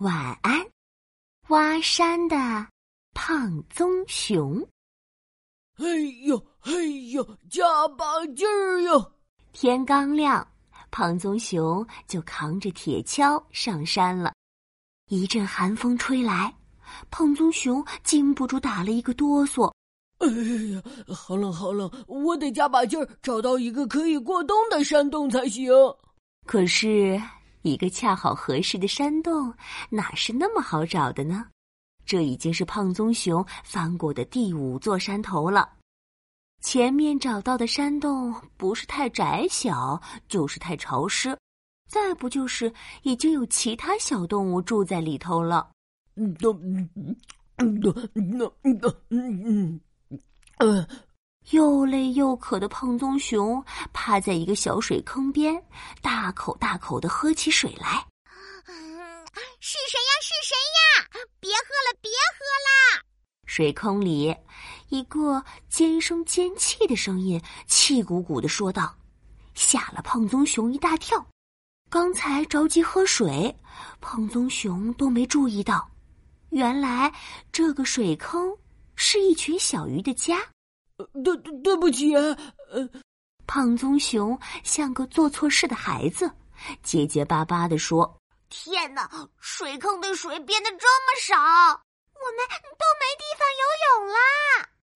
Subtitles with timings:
[0.00, 0.60] 晚安，
[1.48, 2.36] 挖山的
[3.14, 4.60] 胖棕熊。
[5.74, 7.64] 嘿呦嘿呦，加
[7.96, 8.04] 把
[8.36, 9.12] 劲儿哟！
[9.54, 10.46] 天刚亮，
[10.90, 14.34] 胖棕熊就扛着铁锹上山了。
[15.08, 16.54] 一阵寒风吹来，
[17.10, 19.72] 胖棕熊禁不住打了一个哆嗦。
[20.18, 20.28] 哎
[20.74, 21.90] 呀，好冷好冷！
[22.06, 25.72] 我得加把劲儿，找到一个可以过冬的山洞才行。
[26.44, 27.18] 可是。
[27.66, 29.52] 一个恰好合适的山洞，
[29.90, 31.46] 哪是那么好找的呢？
[32.04, 35.68] 这已经是胖棕熊翻过的第五座山头了。
[36.60, 41.36] 前面找到的山洞不是太窄小，就是太潮湿，
[41.88, 45.68] 再不就是已经有其他小动物住在里头了。
[46.14, 47.16] 嗯，都，嗯，嗯，
[47.58, 49.80] 嗯，嗯，
[50.58, 50.88] 嗯，
[51.50, 55.62] 又累又渴的胖棕熊趴在一个小水坑边，
[56.02, 58.04] 大口大口的喝起水来。
[59.60, 60.12] 是谁呀？
[60.20, 61.26] 是谁呀？
[61.40, 61.58] 别喝
[61.90, 63.02] 了，别喝了！
[63.46, 64.34] 水坑里，
[64.88, 68.94] 一个尖声尖气的声音气鼓鼓的说道，
[69.54, 71.24] 吓了胖棕熊一大跳。
[71.88, 73.54] 刚才着急喝水，
[74.00, 75.88] 胖棕熊都没注意到，
[76.50, 77.12] 原来
[77.52, 78.52] 这个水坑
[78.96, 80.38] 是一群小鱼的家。
[81.22, 82.36] 对对对不起，呃，
[83.46, 86.30] 胖棕熊像个做错事的孩子，
[86.82, 94.18] 结结巴巴的说：“天哪，水坑的水变得这么少，我们都没地方游泳啦！”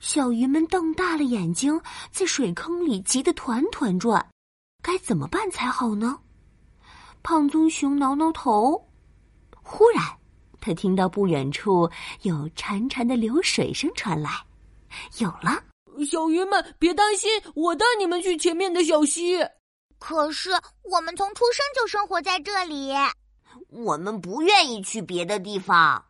[0.00, 4.26] 小鱼们瞪大了眼睛，在水坑里急得团团转，
[4.82, 6.18] 该怎么办才好呢？
[7.22, 8.90] 胖棕熊挠挠头，
[9.62, 10.04] 忽然，
[10.60, 11.88] 他听到不远处
[12.22, 14.30] 有潺潺的流水声传来，
[15.18, 15.62] 有了。
[16.08, 19.38] 小鱼们，别担心，我带你们去前面的小溪。
[19.98, 20.50] 可是
[20.82, 22.92] 我们从出生就生活在这里，
[23.68, 26.04] 我们不愿意去别的地方。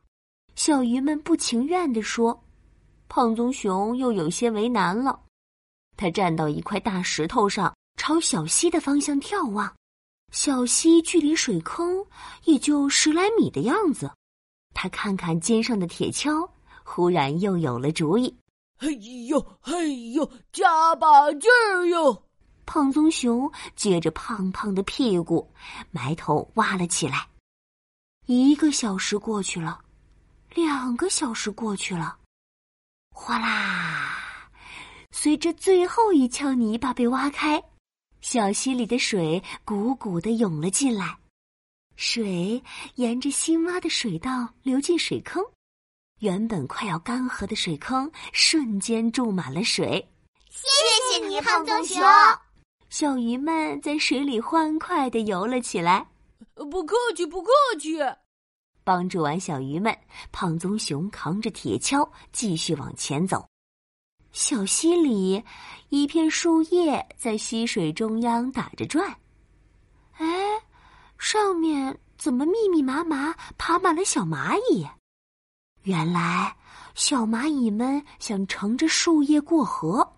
[0.55, 2.45] 小鱼们不情愿地说。
[3.09, 5.21] 胖棕熊又有些为难了，
[5.99, 9.71] 他站到一块大石头上，朝小溪的方向眺望。
[10.31, 12.07] 小溪距离水坑
[12.45, 14.11] 也就十来米的样子。
[14.73, 16.49] 他看看肩上的铁锹，
[16.83, 18.35] 忽然又有了主意。
[18.83, 18.97] 嘿
[19.29, 22.25] 呦嘿呦，加把劲儿哟！
[22.67, 25.49] 胖棕熊撅着胖胖的屁股，
[25.93, 27.29] 埋头挖了起来。
[28.27, 29.79] 一个小时过去了，
[30.53, 32.17] 两个小时过去了，
[33.15, 34.51] 哗啦！
[35.13, 37.63] 随着最后一锹泥巴被挖开，
[38.21, 41.17] 小溪里的水鼓鼓的涌了进来，
[41.95, 42.61] 水
[42.97, 45.41] 沿着新挖的水道流进水坑。
[46.23, 50.09] 原本快要干涸的水坑瞬间注满了水。
[50.49, 52.01] 谢谢你，胖棕熊。
[52.91, 56.07] 小鱼们在水里欢快的游了起来。
[56.55, 57.99] 不客气，不客气。
[58.85, 59.93] 帮助完小鱼们，
[60.31, 63.45] 胖棕熊扛着铁锹继续往前走。
[64.31, 65.43] 小溪里，
[65.89, 69.13] 一片树叶在溪水中央打着转。
[70.19, 70.27] 哎，
[71.19, 74.87] 上面怎么密密麻麻爬满了小蚂蚁？
[75.85, 76.55] 原来，
[76.95, 80.15] 小蚂蚁们想乘着树叶过河，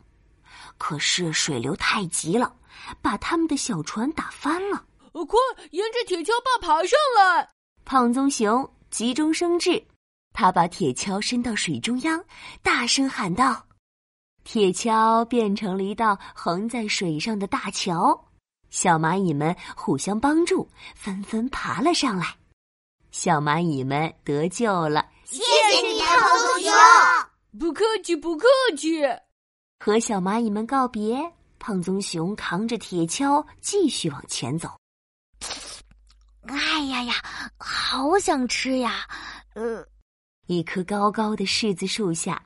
[0.76, 2.54] 可是水流太急了，
[3.00, 4.84] 把他们的小船打翻了。
[5.12, 5.38] 快
[5.70, 7.48] 沿着铁锹坝爬上来！
[7.84, 9.82] 胖棕熊急中生智，
[10.34, 12.22] 他把铁锹伸到水中央，
[12.62, 13.64] 大声喊道
[14.44, 18.28] ：“铁锹变成了一道横在水上的大桥。”
[18.69, 22.36] 小蚂蚁们互相帮助，纷纷爬了上来。
[23.12, 25.06] 小蚂蚁们得救了。
[26.25, 26.73] 胖棕熊。
[27.59, 28.47] 不客气，不客
[28.79, 29.03] 气。
[29.79, 31.21] 和小蚂蚁们告别，
[31.59, 34.71] 胖棕熊扛着铁锹继续往前走。
[36.47, 37.15] 哎呀呀，
[37.59, 39.07] 好想吃呀！
[39.55, 39.87] 呃，
[40.47, 42.43] 一棵高高的柿子树下，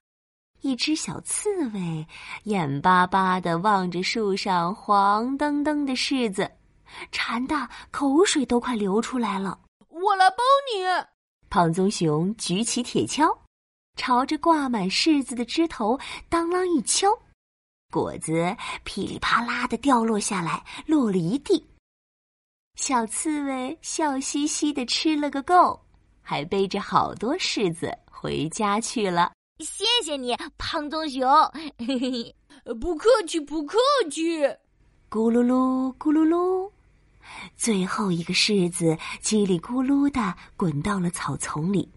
[0.63, 2.05] 一只小刺猬
[2.45, 6.51] 眼巴巴的望着树上黄澄澄的柿子，
[7.13, 9.61] 馋的口水都快流出来了。
[9.89, 10.85] 我来帮你。
[11.49, 13.27] 胖棕熊举起铁锹，
[13.99, 15.99] 朝着挂满柿子的枝头
[16.31, 17.09] 当啷一敲，
[17.93, 21.63] 果子噼里啪啦的掉落下来，落了一地。
[22.77, 25.79] 小刺猬笑嘻嘻的吃了个够，
[26.23, 29.33] 还背着好多柿子回家去了。
[29.59, 31.29] 谢谢你，胖棕熊。
[31.79, 32.37] 嘿嘿，
[32.81, 33.77] 不客气，不客
[34.09, 34.39] 气。
[35.11, 36.71] 咕噜噜，咕噜噜。
[37.57, 41.91] 最后一个柿子叽里咕噜的滚到了草丛里，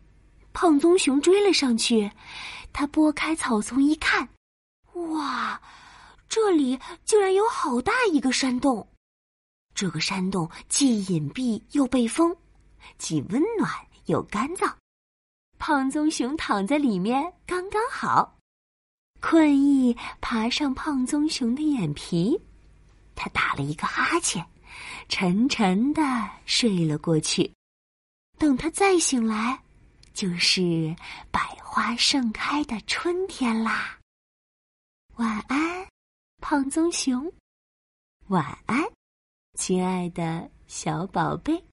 [0.53, 2.11] 胖棕熊追了上去。
[2.73, 4.29] 他拨开草丛一看，
[4.93, 5.61] 哇，
[6.29, 8.87] 这里竟然有好大一个山洞！
[9.75, 12.35] 这个山洞既隐蔽又背风，
[12.97, 13.69] 既温暖
[14.05, 14.73] 又干燥，
[15.57, 18.37] 胖棕熊躺在里面刚刚好。
[19.19, 22.39] 困意爬上胖棕熊的眼皮，
[23.15, 24.45] 他打了一个哈欠，
[25.09, 26.01] 沉沉的
[26.45, 27.51] 睡了过去。
[28.37, 29.61] 等他再醒来，
[30.13, 30.95] 就是
[31.31, 33.97] 百花盛开的春天啦。
[35.15, 35.87] 晚安，
[36.41, 37.31] 胖棕熊。
[38.27, 38.83] 晚安，
[39.57, 41.63] 亲爱的小宝贝。